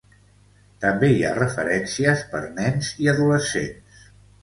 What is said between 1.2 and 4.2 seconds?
ha referències per nens i adolescents.